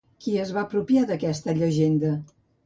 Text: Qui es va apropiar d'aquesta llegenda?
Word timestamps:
Qui 0.23 0.31
es 0.43 0.53
va 0.55 0.63
apropiar 0.67 1.03
d'aquesta 1.11 1.55
llegenda? 1.61 2.17